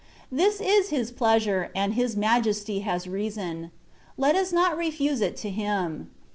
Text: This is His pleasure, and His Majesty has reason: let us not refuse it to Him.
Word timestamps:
This 0.31 0.59
is 0.59 0.89
His 0.89 1.11
pleasure, 1.11 1.69
and 1.75 1.93
His 1.93 2.17
Majesty 2.17 2.79
has 2.79 3.05
reason: 3.05 3.69
let 4.17 4.33
us 4.35 4.51
not 4.51 4.75
refuse 4.75 5.21
it 5.21 5.37
to 5.37 5.51
Him. 5.51 6.09